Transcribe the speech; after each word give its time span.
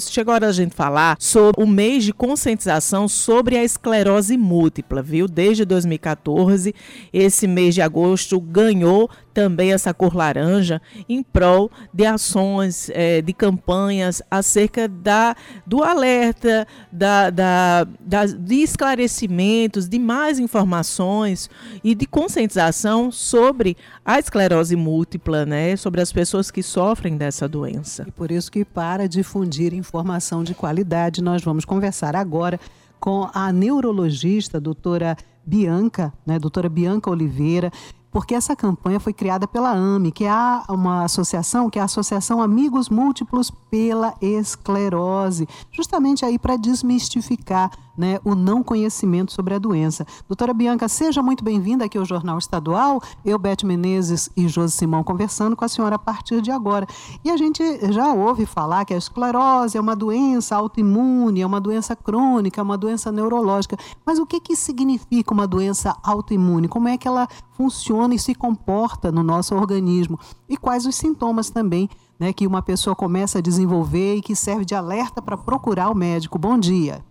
Chegou 0.00 0.32
a 0.32 0.36
hora 0.36 0.46
a 0.46 0.52
gente 0.52 0.74
falar 0.74 1.18
sobre 1.20 1.62
o 1.62 1.66
mês 1.66 2.02
de 2.02 2.14
conscientização 2.14 3.06
sobre 3.06 3.58
a 3.58 3.62
esclerose 3.62 4.38
múltipla, 4.38 5.02
viu? 5.02 5.28
Desde 5.28 5.66
2014, 5.66 6.74
esse 7.12 7.46
mês 7.46 7.74
de 7.74 7.82
agosto 7.82 8.40
ganhou 8.40 9.10
também 9.32 9.72
essa 9.72 9.92
cor 9.92 10.14
laranja 10.14 10.80
em 11.08 11.22
prol 11.22 11.70
de 11.92 12.04
ações, 12.04 12.90
é, 12.90 13.22
de 13.22 13.32
campanhas 13.32 14.22
acerca 14.30 14.86
da, 14.86 15.34
do 15.66 15.82
alerta, 15.82 16.66
da, 16.90 17.30
da, 17.30 17.86
da, 18.00 18.26
de 18.26 18.56
esclarecimentos, 18.56 19.88
de 19.88 19.98
mais 19.98 20.38
informações 20.38 21.48
e 21.82 21.94
de 21.94 22.06
conscientização 22.06 23.10
sobre 23.10 23.76
a 24.04 24.18
esclerose 24.18 24.76
múltipla, 24.76 25.46
né? 25.46 25.76
Sobre 25.76 26.00
as 26.00 26.12
pessoas 26.12 26.50
que 26.50 26.62
sofrem 26.62 27.16
dessa 27.16 27.48
doença. 27.48 28.04
E 28.06 28.10
por 28.10 28.30
isso 28.30 28.50
que 28.50 28.64
para 28.64 29.08
difundir 29.08 29.72
informação 29.72 30.44
de 30.44 30.54
qualidade, 30.54 31.22
nós 31.22 31.42
vamos 31.42 31.64
conversar 31.64 32.14
agora 32.14 32.58
com 33.00 33.28
a 33.34 33.52
neurologista, 33.52 34.60
doutora 34.60 35.16
Bianca, 35.44 36.12
né, 36.24 36.38
doutora 36.38 36.68
Bianca 36.68 37.10
Oliveira, 37.10 37.70
porque 38.12 38.34
essa 38.34 38.54
campanha 38.54 39.00
foi 39.00 39.14
criada 39.14 39.48
pela 39.48 39.72
AME, 39.72 40.12
que 40.12 40.24
é 40.24 40.32
uma 40.68 41.04
associação, 41.04 41.70
que 41.70 41.78
é 41.78 41.82
a 41.82 41.86
Associação 41.86 42.42
Amigos 42.42 42.90
Múltiplos 42.90 43.50
pela 43.70 44.14
Esclerose, 44.20 45.48
justamente 45.72 46.22
aí 46.24 46.38
para 46.38 46.56
desmistificar 46.56 47.70
né, 47.96 48.18
o 48.24 48.34
não 48.34 48.62
conhecimento 48.62 49.32
sobre 49.32 49.54
a 49.54 49.58
doença. 49.58 50.06
Doutora 50.26 50.54
Bianca, 50.54 50.88
seja 50.88 51.22
muito 51.22 51.44
bem-vinda 51.44 51.84
aqui 51.84 51.98
ao 51.98 52.04
Jornal 52.04 52.38
Estadual. 52.38 53.00
Eu, 53.24 53.38
Beth 53.38 53.64
Menezes 53.64 54.30
e 54.36 54.48
Josi 54.48 54.76
Simão 54.76 55.04
conversando 55.04 55.56
com 55.56 55.64
a 55.64 55.68
senhora 55.68 55.96
a 55.96 55.98
partir 55.98 56.40
de 56.40 56.50
agora. 56.50 56.86
E 57.24 57.30
a 57.30 57.36
gente 57.36 57.62
já 57.92 58.12
ouve 58.12 58.46
falar 58.46 58.84
que 58.84 58.94
a 58.94 58.96
esclerose 58.96 59.76
é 59.76 59.80
uma 59.80 59.94
doença 59.94 60.56
autoimune, 60.56 61.40
é 61.40 61.46
uma 61.46 61.60
doença 61.60 61.94
crônica, 61.94 62.60
é 62.60 62.64
uma 62.64 62.78
doença 62.78 63.12
neurológica. 63.12 63.76
Mas 64.04 64.18
o 64.18 64.26
que, 64.26 64.40
que 64.40 64.56
significa 64.56 65.32
uma 65.32 65.46
doença 65.46 65.96
autoimune? 66.02 66.68
Como 66.68 66.88
é 66.88 66.96
que 66.96 67.06
ela 67.06 67.28
funciona 67.52 68.14
e 68.14 68.18
se 68.18 68.34
comporta 68.34 69.12
no 69.12 69.22
nosso 69.22 69.54
organismo? 69.54 70.18
E 70.48 70.56
quais 70.56 70.86
os 70.86 70.94
sintomas 70.94 71.50
também 71.50 71.88
né, 72.18 72.32
que 72.32 72.46
uma 72.46 72.62
pessoa 72.62 72.94
começa 72.94 73.38
a 73.38 73.42
desenvolver 73.42 74.16
e 74.16 74.22
que 74.22 74.34
serve 74.34 74.64
de 74.64 74.74
alerta 74.74 75.20
para 75.20 75.36
procurar 75.36 75.90
o 75.90 75.94
médico? 75.94 76.38
Bom 76.38 76.58
dia. 76.58 77.04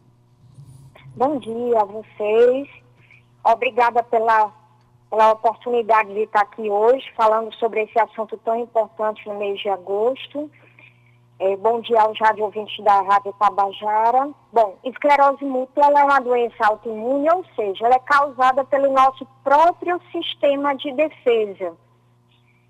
Bom 1.14 1.40
dia 1.40 1.81
a 1.81 1.84
vocês. 1.84 2.70
Obrigada 3.44 4.02
pela, 4.02 4.50
pela 5.09 5.34
oportunidade 5.34 6.14
de 6.14 6.22
estar 6.22 6.40
aqui 6.40 6.70
hoje 6.70 7.06
falando 7.18 7.53
sobre 7.56 7.84
esse 7.84 8.00
assunto 8.00 8.38
tão 8.38 8.58
importante 8.58 9.28
no 9.28 9.38
mês 9.38 9.59
de 9.59 9.68
agosto. 9.68 10.50
É, 11.38 11.58
bom 11.58 11.81
dia 11.81 12.02
aos 12.02 12.18
rádio 12.18 12.45
ouvintes 12.45 12.81
da 12.86 13.02
Rádio 13.02 13.34
Tabajara. 13.34 14.30
Bom, 14.53 14.78
esclerose 14.86 15.44
múltipla 15.44 16.00
é 16.00 16.03
uma 16.06 16.22
doença 16.22 16.66
autoimune, 16.66 17.30
ou 17.30 17.44
seja, 17.58 17.88
ela 17.88 17.96
é 17.96 18.00
causada 18.00 18.64
pelo 18.64 18.94
nosso 18.94 19.28
próprio 19.44 20.00
sistema 20.14 20.73
de 20.75 20.94
defesa. 20.94 21.75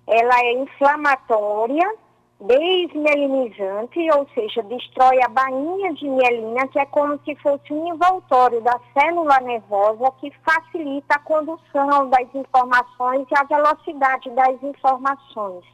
Ela 0.04 0.40
é 0.40 0.52
inflamatória, 0.54 1.94
desmielinizante, 2.42 4.00
ou 4.10 4.26
seja, 4.34 4.62
destrói 4.64 5.22
a 5.22 5.28
bainha 5.28 5.94
de 5.94 6.08
mielina, 6.08 6.66
que 6.68 6.78
é 6.78 6.86
como 6.86 7.18
se 7.24 7.36
fosse 7.36 7.72
um 7.72 7.94
envoltório 7.94 8.60
da 8.62 8.80
célula 8.92 9.38
nervosa 9.40 10.12
que 10.20 10.32
facilita 10.44 11.14
a 11.14 11.20
condução 11.20 12.10
das 12.10 12.34
informações 12.34 13.26
e 13.30 13.38
a 13.38 13.44
velocidade 13.44 14.28
das 14.30 14.62
informações. 14.62 15.64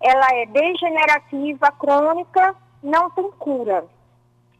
Ela 0.00 0.26
é 0.34 0.46
degenerativa, 0.46 1.72
crônica, 1.72 2.54
não 2.82 3.10
tem 3.10 3.30
cura. 3.32 3.84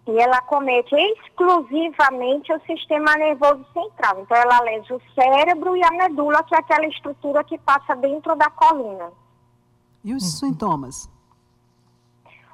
E 0.07 0.19
ela 0.19 0.41
comete 0.43 0.95
exclusivamente 0.95 2.53
o 2.53 2.61
sistema 2.67 3.15
nervoso 3.15 3.65
central. 3.73 4.21
Então, 4.21 4.37
ela 4.37 4.61
lesa 4.61 4.95
o 4.95 5.01
cérebro 5.15 5.77
e 5.77 5.85
a 5.85 5.91
medula, 5.93 6.43
que 6.43 6.55
é 6.55 6.59
aquela 6.59 6.87
estrutura 6.87 7.45
que 7.45 7.57
passa 7.59 7.95
dentro 7.97 8.35
da 8.35 8.51
coluna. 8.51 9.24
E 10.05 10.15
os 10.15 10.23
uhum. 10.23 10.49
sintomas? 10.49 11.11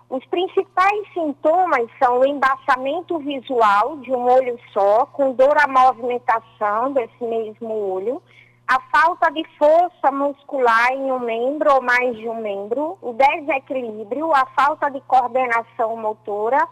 Os 0.08 0.24
principais 0.26 1.12
sintomas 1.12 1.88
são 2.02 2.20
o 2.20 2.26
embaçamento 2.26 3.18
visual 3.18 3.96
de 3.98 4.10
um 4.12 4.24
olho 4.28 4.58
só, 4.72 5.06
com 5.06 5.32
dor 5.32 5.56
à 5.56 5.68
movimentação 5.68 6.92
desse 6.92 7.22
mesmo 7.22 7.68
olho, 7.68 8.22
a 8.66 8.80
falta 8.92 9.30
de 9.30 9.44
força 9.58 10.12
muscular 10.12 10.92
em 10.92 11.10
um 11.10 11.18
membro 11.18 11.74
ou 11.74 11.82
mais 11.82 12.16
de 12.16 12.28
um 12.28 12.40
membro, 12.40 12.96
o 13.02 13.12
desequilíbrio, 13.12 14.32
a 14.32 14.46
falta 14.46 14.88
de 14.88 15.00
coordenação 15.02 15.96
motora, 15.96 16.68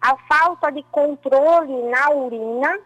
a 0.00 0.16
falta 0.28 0.70
de 0.70 0.82
controle 0.84 1.82
na 1.90 2.10
urina, 2.10 2.78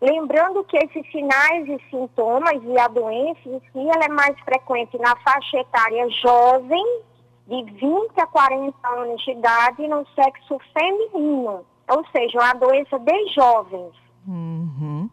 Lembrando 0.00 0.64
que 0.64 0.76
esses 0.76 1.10
sinais 1.10 1.66
e 1.68 1.80
sintomas 1.90 2.62
e 2.62 2.78
a 2.78 2.88
doença 2.88 3.40
em 3.46 3.60
si, 3.60 3.88
ela 3.88 4.04
é 4.04 4.08
mais 4.08 4.38
frequente 4.40 4.98
na 4.98 5.16
faixa 5.16 5.58
etária 5.58 6.08
jovem, 6.10 7.02
de 7.46 7.62
20 7.72 8.20
a 8.20 8.26
40 8.26 8.88
anos 8.88 9.22
de 9.22 9.30
idade, 9.32 9.86
no 9.88 10.06
sexo 10.14 10.58
feminino. 10.72 11.64
Ou 11.88 12.04
seja, 12.12 12.38
uma 12.38 12.54
doença 12.54 12.98
de 12.98 13.28
jovens. 13.28 13.92
Uhum. 14.26 15.08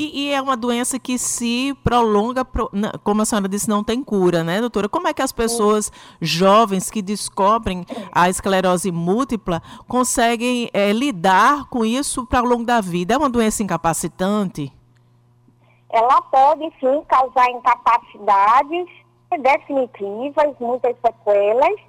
E, 0.00 0.28
e, 0.28 0.32
é 0.32 0.40
uma 0.40 0.56
doença 0.56 0.96
que 0.96 1.18
se 1.18 1.76
prolonga, 1.82 2.46
como 3.02 3.20
a 3.20 3.24
senhora 3.24 3.48
disse, 3.48 3.68
não 3.68 3.82
tem 3.82 4.04
cura, 4.04 4.44
né, 4.44 4.60
doutora? 4.60 4.88
Como 4.88 5.08
é 5.08 5.12
que 5.12 5.20
as 5.20 5.32
pessoas 5.32 5.90
jovens 6.20 6.88
que 6.88 7.02
descobrem 7.02 7.84
a 8.12 8.28
esclerose 8.28 8.92
múltipla 8.92 9.60
conseguem 9.88 10.70
é, 10.72 10.92
lidar 10.92 11.68
com 11.68 11.84
isso 11.84 12.24
para 12.24 12.44
o 12.44 12.48
longo 12.48 12.64
da 12.64 12.80
vida? 12.80 13.14
É 13.14 13.16
uma 13.16 13.28
doença 13.28 13.60
incapacitante? 13.60 14.72
Ela 15.90 16.22
pode 16.22 16.72
sim 16.78 17.02
causar 17.08 17.50
incapacidades 17.50 18.86
definitivas, 19.40 20.54
muitas 20.60 20.94
sequelas. 21.04 21.87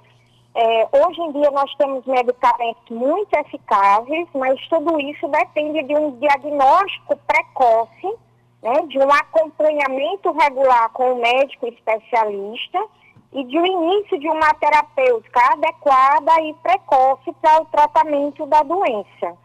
É, 0.54 0.88
hoje 0.92 1.20
em 1.20 1.32
dia 1.32 1.50
nós 1.52 1.72
temos 1.76 2.04
medicamentos 2.06 2.90
muito 2.90 3.32
eficazes, 3.34 4.26
mas 4.34 4.60
tudo 4.68 5.00
isso 5.00 5.28
depende 5.28 5.82
de 5.84 5.94
um 5.94 6.18
diagnóstico 6.18 7.16
precoce, 7.26 8.18
né, 8.62 8.74
de 8.88 8.98
um 8.98 9.10
acompanhamento 9.12 10.32
regular 10.32 10.90
com 10.90 11.12
o 11.12 11.20
médico 11.20 11.68
especialista 11.68 12.84
e 13.32 13.44
de 13.44 13.58
um 13.58 13.64
início 13.64 14.18
de 14.18 14.28
uma 14.28 14.52
terapêutica 14.54 15.40
adequada 15.52 16.40
e 16.42 16.52
precoce 16.54 17.32
para 17.40 17.62
o 17.62 17.66
tratamento 17.66 18.44
da 18.46 18.62
doença. 18.62 19.38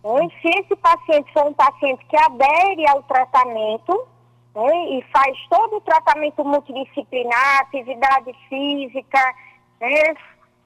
Então, 0.00 0.28
se 0.40 0.48
esse 0.58 0.74
paciente 0.74 1.32
for 1.32 1.46
um 1.46 1.52
paciente 1.52 2.04
que 2.06 2.16
adere 2.16 2.88
ao 2.88 3.04
tratamento 3.04 4.06
né, 4.52 4.86
e 4.90 5.02
faz 5.12 5.38
todo 5.48 5.76
o 5.76 5.80
tratamento 5.80 6.44
multidisciplinar, 6.44 7.60
atividade 7.60 8.34
física, 8.48 9.34
né, 9.82 10.14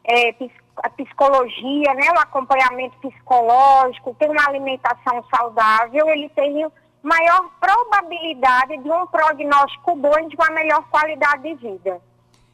é, 0.04 0.34
a 0.82 0.90
psicologia, 0.90 1.94
né, 1.94 2.10
o 2.14 2.18
acompanhamento 2.18 2.96
psicológico, 2.98 4.14
tem 4.18 4.28
uma 4.28 4.46
alimentação 4.46 5.24
saudável, 5.34 6.06
ele 6.08 6.28
tem 6.30 6.66
maior 7.02 7.48
probabilidade 7.58 8.76
de 8.78 8.90
um 8.90 9.06
prognóstico 9.06 9.96
bom 9.96 10.18
e 10.18 10.28
de 10.28 10.36
uma 10.36 10.50
melhor 10.50 10.82
qualidade 10.90 11.42
de 11.42 11.54
vida. 11.54 12.00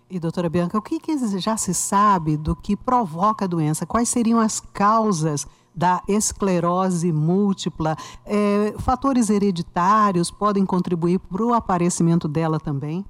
E 0.08 0.20
doutora 0.20 0.48
Bianca, 0.48 0.76
o 0.78 0.82
que, 0.82 1.00
que 1.00 1.16
já 1.40 1.56
se 1.56 1.72
sabe 1.72 2.36
do 2.36 2.54
que 2.54 2.76
provoca 2.76 3.46
a 3.46 3.48
doença? 3.48 3.86
Quais 3.86 4.08
seriam 4.10 4.38
as 4.38 4.60
causas 4.60 5.46
da 5.74 6.02
esclerose 6.06 7.10
múltipla? 7.10 7.96
É, 8.26 8.74
fatores 8.78 9.30
hereditários 9.30 10.30
podem 10.30 10.66
contribuir 10.66 11.18
para 11.18 11.42
o 11.42 11.54
aparecimento 11.54 12.28
dela 12.28 12.60
também? 12.60 13.06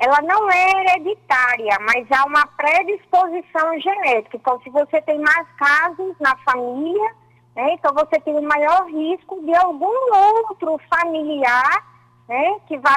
Ela 0.00 0.22
não 0.22 0.50
é 0.50 0.70
hereditária, 0.70 1.76
mas 1.80 2.10
há 2.10 2.24
uma 2.24 2.46
predisposição 2.46 3.78
genética. 3.78 4.38
Então, 4.38 4.58
se 4.62 4.70
você 4.70 5.02
tem 5.02 5.18
mais 5.18 5.46
casos 5.58 6.16
na 6.18 6.34
família, 6.38 7.14
né, 7.54 7.74
então 7.74 7.92
você 7.92 8.18
tem 8.20 8.34
um 8.34 8.48
maior 8.48 8.86
risco 8.86 9.42
de 9.42 9.54
algum 9.54 9.92
outro 10.38 10.80
familiar 10.88 11.84
né, 12.26 12.56
que 12.66 12.78
vai 12.78 12.96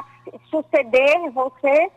suceder 0.49 1.29
você 1.31 1.91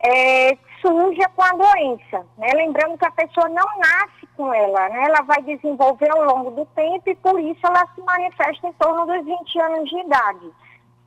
é, 0.00 0.58
surja 0.82 1.26
com 1.34 1.42
a 1.42 1.52
doença. 1.52 2.26
Né? 2.36 2.48
Lembrando 2.54 2.98
que 2.98 3.06
a 3.06 3.12
pessoa 3.12 3.48
não 3.48 3.66
nasce 3.78 4.26
com 4.36 4.52
ela, 4.52 4.90
né? 4.90 5.04
ela 5.06 5.22
vai 5.22 5.40
desenvolver 5.40 6.10
ao 6.10 6.22
longo 6.22 6.50
do 6.50 6.66
tempo 6.74 7.08
e 7.08 7.14
por 7.14 7.40
isso 7.40 7.66
ela 7.66 7.86
se 7.94 8.00
manifesta 8.02 8.68
em 8.68 8.72
torno 8.74 9.06
dos 9.06 9.24
20 9.24 9.58
anos 9.58 9.88
de 9.88 10.00
idade 10.00 10.52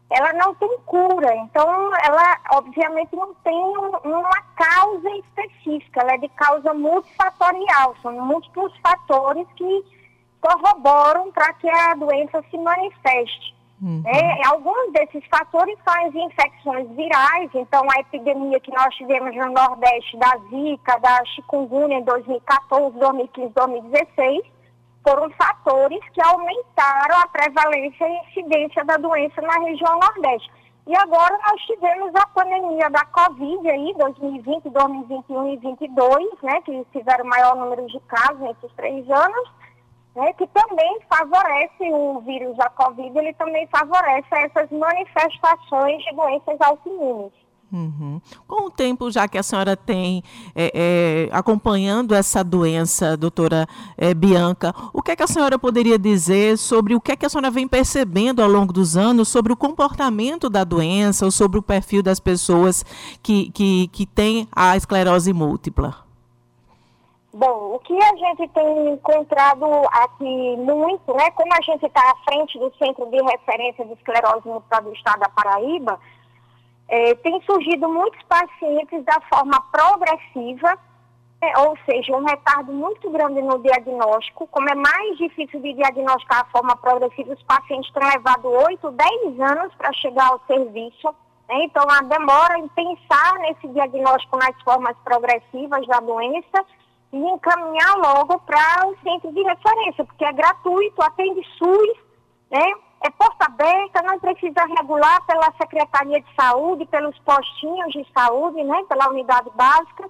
ela 0.09 0.33
não 0.33 0.53
tem 0.55 0.69
cura. 0.85 1.35
Então, 1.37 1.91
ela 2.03 2.37
obviamente 2.51 3.15
não 3.15 3.33
tem 3.35 3.59
uma 4.03 4.41
causa 4.55 5.09
específica, 5.09 6.01
ela 6.01 6.13
é 6.13 6.17
de 6.17 6.29
causa 6.29 6.73
multifatorial. 6.73 7.95
São 8.01 8.11
múltiplos 8.21 8.73
fatores 8.77 9.47
que 9.55 9.85
corroboram 10.39 11.31
para 11.31 11.53
que 11.53 11.69
a 11.69 11.95
doença 11.95 12.43
se 12.49 12.57
manifeste. 12.57 13.53
Uhum. 13.81 14.01
É, 14.05 14.47
alguns 14.47 14.93
desses 14.93 15.25
fatores 15.27 15.77
são 15.83 16.07
as 16.07 16.15
infecções 16.15 16.89
virais, 16.91 17.49
então 17.53 17.85
a 17.91 17.99
epidemia 17.99 18.57
que 18.59 18.71
nós 18.71 18.95
tivemos 18.95 19.35
no 19.35 19.51
Nordeste 19.51 20.15
da 20.17 20.37
Zika, 20.49 20.99
da 20.99 21.25
chikungunya 21.25 21.97
em 21.97 22.03
2014, 22.03 22.97
2015, 22.97 23.49
2016, 23.53 24.52
foram 25.03 25.29
fatores 25.31 25.99
que 26.13 26.21
aumentaram 26.21 27.17
a 27.19 27.27
prevalência 27.27 28.07
e 28.07 28.29
incidência 28.29 28.83
da 28.85 28.97
doença 28.97 29.41
na 29.41 29.59
região 29.59 29.99
Nordeste. 29.99 30.49
E 30.85 30.95
agora 30.97 31.37
nós 31.47 31.61
tivemos 31.61 32.13
a 32.15 32.27
pandemia 32.27 32.89
da 32.89 33.05
Covid 33.05 33.69
aí, 33.69 33.93
2020, 33.97 34.69
2021 34.69 35.53
e 35.53 35.57
2022, 35.57 36.41
né, 36.41 36.61
que 36.61 36.85
tiveram 36.91 37.25
maior 37.25 37.55
número 37.55 37.85
de 37.87 37.99
casos 38.01 38.39
nesses 38.39 38.71
três 38.75 39.09
anos, 39.09 39.51
né, 40.15 40.33
que 40.33 40.45
também 40.47 40.99
favorece 41.09 41.89
o 41.89 42.19
vírus 42.21 42.57
da 42.57 42.69
Covid, 42.69 43.17
ele 43.17 43.33
também 43.33 43.65
favorece 43.67 44.27
essas 44.31 44.69
manifestações 44.71 46.03
de 46.03 46.15
doenças 46.15 46.59
autoimunes. 46.59 47.42
Uhum. 47.73 48.21
Com 48.47 48.67
o 48.67 48.69
tempo 48.69 49.09
já 49.09 49.27
que 49.27 49.35
a 49.35 49.41
senhora 49.41 49.75
tem 49.75 50.23
é, 50.53 50.71
é, 50.75 51.35
acompanhando 51.35 52.13
essa 52.13 52.43
doença, 52.43 53.17
doutora 53.17 53.67
é, 53.97 54.13
Bianca, 54.13 54.75
o 54.93 55.01
que 55.01 55.09
é 55.09 55.15
que 55.15 55.23
a 55.23 55.27
senhora 55.27 55.57
poderia 55.57 55.97
dizer 55.97 56.59
sobre 56.59 56.93
o 56.93 57.01
que 57.01 57.11
é 57.11 57.15
que 57.15 57.25
a 57.25 57.29
senhora 57.29 57.49
vem 57.49 57.67
percebendo 57.67 58.43
ao 58.43 58.47
longo 58.47 58.71
dos 58.71 58.95
anos 58.95 59.27
sobre 59.27 59.51
o 59.51 59.57
comportamento 59.57 60.51
da 60.51 60.63
doença 60.63 61.25
ou 61.25 61.31
sobre 61.31 61.57
o 61.57 61.63
perfil 61.63 62.03
das 62.03 62.19
pessoas 62.19 62.85
que, 63.23 63.49
que, 63.49 63.87
que 63.87 64.05
têm 64.05 64.47
a 64.55 64.77
esclerose 64.77 65.33
múltipla? 65.33 66.03
Bom, 67.33 67.73
o 67.73 67.79
que 67.79 67.97
a 67.97 68.15
gente 68.15 68.47
tem 68.49 68.89
encontrado 68.93 69.65
aqui 69.91 70.55
muito, 70.57 71.11
né, 71.15 71.31
como 71.31 71.51
a 71.51 71.61
gente 71.61 71.83
está 71.83 72.11
à 72.11 72.15
frente 72.17 72.59
do 72.59 72.71
Centro 72.77 73.09
de 73.09 73.19
Referência 73.23 73.83
de 73.83 73.93
Esclerose 73.93 74.47
Múltipla 74.47 74.81
do 74.81 74.93
Estado 74.93 75.21
da 75.21 75.29
Paraíba, 75.29 75.99
é, 76.87 77.15
tem 77.15 77.41
surgido 77.41 77.89
muitos 77.89 78.21
pacientes 78.23 79.03
da 79.03 79.19
forma 79.29 79.59
progressiva, 79.71 80.77
é, 81.41 81.59
ou 81.59 81.77
seja, 81.85 82.15
um 82.15 82.23
retardo 82.23 82.71
muito 82.71 83.09
grande 83.09 83.41
no 83.41 83.59
diagnóstico. 83.59 84.47
Como 84.47 84.69
é 84.69 84.75
mais 84.75 85.17
difícil 85.17 85.59
de 85.59 85.73
diagnosticar 85.73 86.41
a 86.41 86.51
forma 86.51 86.75
progressiva, 86.77 87.33
os 87.33 87.43
pacientes 87.43 87.91
têm 87.91 88.03
levado 88.07 88.49
8, 88.49 88.91
10 88.91 89.39
anos 89.39 89.73
para 89.75 89.91
chegar 89.93 90.29
ao 90.29 90.41
serviço. 90.47 91.13
Né? 91.49 91.65
Então, 91.65 91.83
a 91.89 92.01
demora 92.01 92.59
em 92.59 92.67
pensar 92.69 93.33
nesse 93.39 93.67
diagnóstico 93.67 94.37
nas 94.37 94.55
formas 94.63 94.95
progressivas 95.03 95.85
da 95.87 95.99
doença 95.99 96.65
e 97.11 97.17
encaminhar 97.17 97.95
logo 97.97 98.39
para 98.39 98.87
o 98.87 98.95
centro 99.03 99.31
de 99.31 99.43
referência, 99.43 100.03
porque 100.05 100.25
é 100.25 100.33
gratuito, 100.33 101.01
atende 101.01 101.45
SUS, 101.57 101.97
né? 102.49 102.73
É 103.03 103.09
porta 103.11 103.45
aberta, 103.45 104.01
não 104.01 104.17
precisa 104.19 104.65
regular 104.77 105.21
pela 105.25 105.51
Secretaria 105.61 106.21
de 106.21 106.35
Saúde, 106.35 106.85
pelos 106.85 107.17
postinhos 107.19 107.91
de 107.91 108.05
saúde, 108.13 108.63
né? 108.63 108.83
pela 108.87 109.09
unidade 109.09 109.49
básica. 109.55 110.09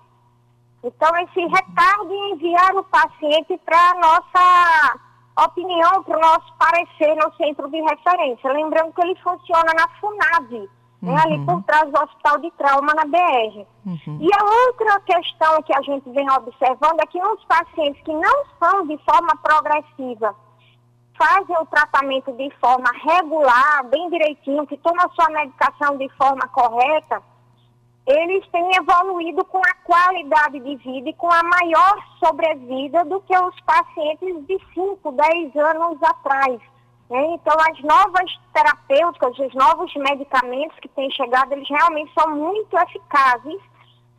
Então, 0.84 1.10
esse 1.18 1.40
retardo 1.40 2.14
em 2.14 2.34
enviar 2.34 2.76
o 2.76 2.84
paciente 2.84 3.58
para 3.66 3.92
a 3.92 3.94
nossa 3.96 5.00
opinião, 5.46 6.04
para 6.04 6.18
o 6.18 6.22
nosso 6.22 6.54
parecer 6.58 7.16
no 7.16 7.34
centro 7.36 7.70
de 7.70 7.82
referência. 7.82 8.52
Lembrando 8.52 8.94
que 8.94 9.02
ele 9.02 9.16
funciona 9.16 9.74
na 9.74 9.88
FUNAV, 10.00 10.70
né, 11.02 11.16
ali 11.24 11.46
por 11.46 11.56
uhum. 11.56 11.62
trás 11.64 11.92
do 11.92 12.00
Hospital 12.00 12.38
de 12.40 12.52
Trauma, 12.52 12.94
na 12.94 13.06
BR. 13.06 13.66
Uhum. 13.86 14.18
E 14.22 14.30
a 14.34 14.44
outra 14.68 15.00
questão 15.02 15.62
que 15.64 15.74
a 15.74 15.82
gente 15.82 16.10
vem 16.12 16.30
observando 16.30 17.00
é 17.00 17.06
que 17.08 17.20
uns 17.20 17.44
pacientes 17.46 18.02
que 18.04 18.14
não 18.14 18.46
são 18.60 18.86
de 18.86 18.98
forma 19.00 19.36
progressiva, 19.42 20.36
fazem 21.18 21.58
o 21.58 21.66
tratamento 21.66 22.32
de 22.34 22.50
forma 22.60 22.90
regular, 22.92 23.84
bem 23.86 24.10
direitinho, 24.10 24.68
que 24.68 24.78
tomam 24.78 25.06
a 25.06 25.10
sua 25.10 25.30
medicação 25.30 25.98
de 25.98 26.10
forma 26.10 26.48
correta, 26.48 27.22
eles 28.06 28.46
têm 28.50 28.76
evoluído 28.76 29.46
com 29.46 29.60
a 29.60 29.74
qualidade 29.84 30.60
de 30.60 30.76
vida 30.76 31.10
e 31.10 31.14
com 31.14 31.32
a 31.32 31.42
maior 31.44 31.96
sobrevida 32.20 33.06
do 33.06 33.22
que 33.22 33.38
os 33.38 33.60
pacientes 33.62 34.46
de 34.46 34.60
5, 34.74 35.12
10 35.12 35.56
anos 35.56 36.04
atrás. 36.04 36.60
Né? 37.10 37.26
Então, 37.28 37.56
as 37.60 37.82
novas 37.82 38.30
terapêuticas, 38.54 39.40
os 39.40 39.54
novos 39.54 39.94
medicamentos 39.96 40.78
que 40.80 40.90
têm 40.90 41.10
chegado, 41.12 41.54
eles 41.54 41.70
realmente 41.70 42.12
são 42.14 42.36
muito 42.36 42.78
eficazes 42.78 43.62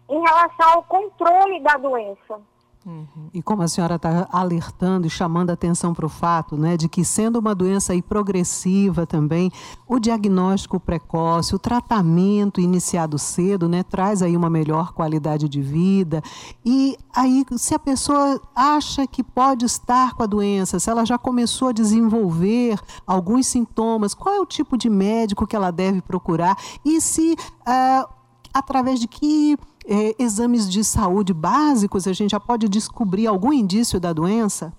em 0.09 0.21
relação 0.21 0.73
ao 0.75 0.83
controle 0.85 1.61
da 1.61 1.77
doença. 1.77 2.41
Uhum. 2.87 3.31
E 3.33 3.43
como 3.43 3.63
a 3.63 3.69
senhora 3.69 3.95
está 3.95 4.29
alertando 4.31 5.07
e 5.07 5.11
chamando 5.11 5.49
a 5.49 5.55
atenção 5.55 5.95
para 5.95 6.05
o 6.05 6.09
fato 6.09 6.57
né, 6.57 6.77
de 6.77 6.87
que, 6.87 7.03
sendo 7.03 7.39
uma 7.39 7.55
doença 7.55 7.95
progressiva 8.03 9.07
também, 9.07 9.51
o 9.89 9.99
diagnóstico 9.99 10.79
precoce, 10.79 11.55
o 11.55 11.59
tratamento 11.59 12.61
iniciado 12.61 13.19
cedo, 13.19 13.69
né, 13.69 13.83
traz 13.83 14.21
aí 14.21 14.37
uma 14.37 14.51
melhor 14.51 14.93
qualidade 14.93 15.49
de 15.49 15.63
vida. 15.63 16.23
E 16.65 16.97
aí, 17.15 17.47
se 17.57 17.75
a 17.75 17.79
pessoa 17.79 18.39
acha 18.55 19.07
que 19.07 19.23
pode 19.23 19.65
estar 19.65 20.13
com 20.15 20.23
a 20.23 20.27
doença, 20.27 20.79
se 20.79 20.91
ela 20.91 21.07
já 21.07 21.17
começou 21.17 21.69
a 21.69 21.73
desenvolver 21.73 22.79
alguns 23.07 23.47
sintomas, 23.47 24.13
qual 24.13 24.35
é 24.35 24.41
o 24.41 24.47
tipo 24.47 24.77
de 24.77 24.91
médico 24.91 25.47
que 25.47 25.57
ela 25.57 25.71
deve 25.71 26.03
procurar? 26.03 26.57
E 26.85 27.01
se, 27.01 27.33
uh, 27.33 28.09
através 28.53 29.01
de 29.01 29.09
que 29.09 29.57
é, 29.87 30.15
exames 30.19 30.71
de 30.71 30.83
saúde 30.83 31.35
básicos, 31.35 32.07
a 32.07 32.13
gente 32.13 32.31
já 32.31 32.41
pode 32.41 32.69
descobrir 32.69 33.27
algum 33.27 33.53
indício 33.53 34.01
da 34.01 34.13
doença? 34.13 34.73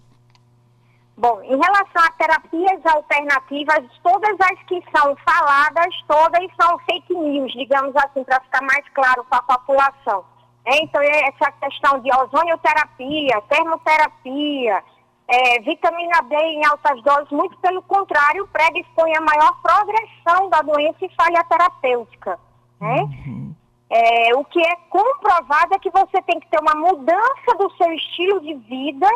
Bom, 1.18 1.40
em 1.44 1.56
relação 1.56 2.02
a 2.04 2.10
terapias 2.10 2.84
alternativas, 2.84 3.84
todas 4.02 4.36
as 4.38 4.62
que 4.64 4.82
são 4.94 5.16
faladas, 5.24 5.94
todas 6.06 6.46
são 6.60 6.78
fake 6.80 7.14
news, 7.14 7.52
digamos 7.52 7.96
assim, 7.96 8.22
para 8.22 8.38
ficar 8.42 8.62
mais 8.62 8.86
claro 8.92 9.24
para 9.24 9.38
a 9.38 9.58
população. 9.58 10.24
Então, 10.66 11.00
essa 11.00 11.52
questão 11.52 12.00
de 12.00 12.10
ozonioterapia, 12.12 13.40
termoterapia, 13.48 14.82
é, 15.28 15.60
vitamina 15.60 16.22
D 16.22 16.36
em 16.36 16.64
altas 16.66 17.02
doses, 17.02 17.30
muito 17.30 17.56
pelo 17.58 17.82
contrário, 17.82 18.48
predispõe 18.48 19.16
a 19.16 19.20
maior 19.20 19.60
progressão 19.62 20.48
da 20.48 20.62
doença 20.62 21.04
e 21.04 21.14
falha 21.14 21.44
terapêutica. 21.44 22.38
Né? 22.80 22.96
Uhum. 23.02 23.54
É, 23.88 24.34
o 24.34 24.44
que 24.44 24.60
é 24.60 24.76
comprovado 24.90 25.74
é 25.74 25.78
que 25.78 25.90
você 25.90 26.20
tem 26.22 26.40
que 26.40 26.48
ter 26.48 26.60
uma 26.60 26.74
mudança 26.74 27.54
do 27.58 27.70
seu 27.76 27.92
estilo 27.92 28.40
de 28.40 28.54
vida 28.54 29.08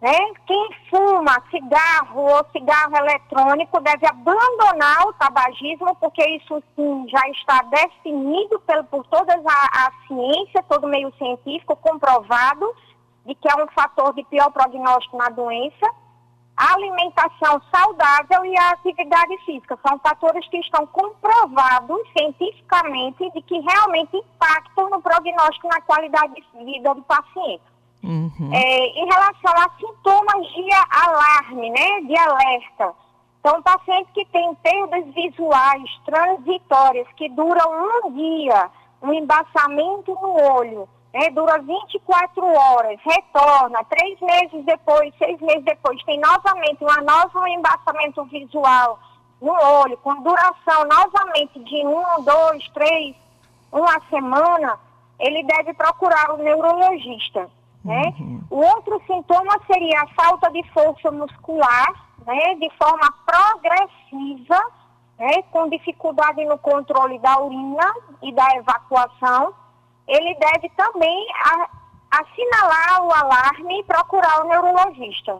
né? 0.00 0.14
Quem 0.46 0.70
fuma 0.88 1.42
cigarro 1.50 2.22
ou 2.22 2.46
cigarro 2.52 2.96
eletrônico 2.96 3.80
deve 3.80 4.06
abandonar 4.06 5.08
o 5.08 5.12
tabagismo, 5.14 5.96
porque 5.96 6.24
isso 6.36 6.62
sim 6.76 7.08
já 7.08 7.28
está 7.30 7.62
definido 7.62 8.60
pelo, 8.60 8.84
por 8.84 9.04
toda 9.06 9.34
a, 9.34 9.86
a 9.86 9.92
ciência, 10.06 10.62
todo 10.68 10.86
meio 10.86 11.12
científico, 11.18 11.74
comprovado 11.76 12.72
de 13.26 13.34
que 13.34 13.48
é 13.48 13.56
um 13.62 13.66
fator 13.68 14.14
de 14.14 14.24
pior 14.24 14.50
prognóstico 14.52 15.16
na 15.16 15.28
doença. 15.30 15.86
a 16.56 16.74
alimentação 16.74 17.62
saudável 17.72 18.44
e 18.44 18.58
a 18.58 18.70
atividade 18.70 19.36
física. 19.44 19.78
São 19.86 19.98
fatores 20.00 20.46
que 20.48 20.58
estão 20.58 20.86
comprovados 20.86 22.00
cientificamente 22.16 23.30
de 23.30 23.42
que 23.42 23.60
realmente 23.60 24.16
impactam 24.16 24.90
no 24.90 25.00
prognóstico 25.00 25.68
na 25.68 25.80
qualidade 25.82 26.34
de 26.34 26.64
vida 26.64 26.94
do 26.94 27.02
paciente. 27.02 27.62
Uhum. 28.08 28.50
É, 28.52 28.86
em 28.86 29.04
relação 29.04 29.52
a 29.54 29.70
sintomas 29.78 30.46
de 30.48 30.66
alarme, 30.90 31.70
né, 31.70 32.00
de 32.00 32.16
alerta, 32.16 32.94
então, 33.40 33.62
paciente 33.62 34.10
que 34.12 34.24
tem 34.26 34.54
perdas 34.56 35.06
visuais 35.14 35.84
transitórias 36.04 37.06
que 37.16 37.28
duram 37.30 37.70
um 38.06 38.12
dia, 38.12 38.70
um 39.00 39.12
embaçamento 39.12 40.12
no 40.20 40.42
olho, 40.42 40.88
né, 41.14 41.30
dura 41.30 41.58
24 41.58 42.44
horas, 42.44 42.98
retorna, 43.02 43.84
três 43.84 44.20
meses 44.20 44.64
depois, 44.64 45.14
seis 45.18 45.40
meses 45.40 45.64
depois, 45.64 46.02
tem 46.04 46.20
novamente 46.20 46.84
um 46.84 47.46
embaçamento 47.46 48.24
visual 48.24 48.98
no 49.40 49.52
olho, 49.52 49.96
com 49.98 50.20
duração 50.20 50.84
novamente 50.84 51.58
de 51.60 51.86
um, 51.86 52.22
dois, 52.24 52.68
três, 52.74 53.16
uma 53.72 54.00
semana, 54.10 54.78
ele 55.20 55.42
deve 55.44 55.72
procurar 55.74 56.32
o 56.32 56.38
neurologista. 56.38 57.48
Né? 57.84 58.02
Uhum. 58.18 58.40
O 58.50 58.56
outro 58.56 59.00
sintoma 59.06 59.58
seria 59.66 60.02
a 60.02 60.08
falta 60.08 60.50
de 60.50 60.62
força 60.72 61.10
muscular, 61.10 61.88
né, 62.26 62.54
de 62.56 62.70
forma 62.76 63.12
progressiva, 63.24 64.60
né, 65.18 65.42
com 65.50 65.68
dificuldade 65.68 66.44
no 66.44 66.58
controle 66.58 67.18
da 67.18 67.40
urina 67.40 67.94
e 68.22 68.32
da 68.32 68.56
evacuação, 68.56 69.54
ele 70.06 70.34
deve 70.34 70.68
também 70.70 71.26
a, 71.44 71.68
assinalar 72.20 73.02
o 73.02 73.12
alarme 73.12 73.80
e 73.80 73.84
procurar 73.84 74.44
o 74.44 74.48
neurologista. 74.48 75.38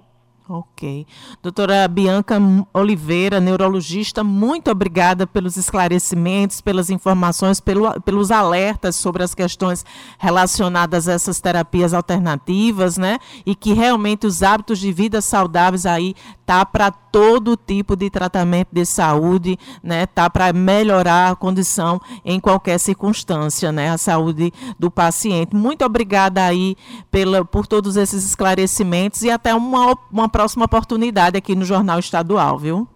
Ok. 0.51 1.07
Doutora 1.43 1.87
Bianca 1.87 2.41
Oliveira, 2.73 3.39
neurologista, 3.39 4.25
muito 4.25 4.71
obrigada 4.71 5.27
pelos 5.27 5.59
esclarecimentos, 5.59 6.63
pelas 6.63 6.89
informações, 6.89 7.61
pelo, 7.61 8.01
pelos 8.01 8.31
alertas 8.31 8.97
sobre 8.97 9.23
as 9.23 9.35
questões 9.35 9.85
relacionadas 10.19 11.07
a 11.07 11.13
essas 11.13 11.39
terapias 11.39 11.93
alternativas, 11.93 12.97
né? 12.97 13.19
E 13.45 13.55
que 13.55 13.75
realmente 13.75 14.27
os 14.27 14.43
hábitos 14.43 14.79
de 14.79 14.91
vida 14.91 15.21
saudáveis 15.21 15.85
aí 15.85 16.15
tá 16.47 16.65
para 16.65 16.91
todo 16.91 17.59
tipo 17.59 17.95
de 17.95 18.09
tratamento 18.09 18.69
de 18.73 18.87
saúde, 18.87 19.59
né? 19.83 20.07
Tá 20.07 20.31
para 20.31 20.51
melhorar 20.51 21.33
a 21.33 21.37
condição 21.37 22.01
em 22.25 22.41
qualquer 22.41 22.79
circunstância, 22.79 23.71
né? 23.71 23.91
A 23.91 23.99
saúde 23.99 24.51
do 24.79 24.91
paciente. 24.91 25.55
Muito 25.55 25.85
obrigada 25.85 26.43
aí 26.43 26.75
pela, 27.11 27.45
por 27.45 27.67
todos 27.67 27.99
esses 27.99 28.25
esclarecimentos 28.25 29.23
e 29.23 29.31
até 29.31 29.55
uma, 29.55 29.95
uma 30.11 30.29
próxima 30.39 30.67
oportunidade 30.67 31.37
aqui 31.37 31.57
no 31.57 31.65
Jornal 31.65 31.99
Estadual, 31.99 32.57
viu? 32.57 32.87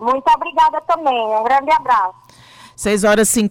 Muito 0.00 0.26
obrigada 0.34 0.80
também. 0.80 1.14
Um 1.14 1.44
grande 1.44 1.70
abraço. 1.70 2.14
6 2.74 3.04
horas 3.04 3.28
e 3.28 3.32
50. 3.32 3.50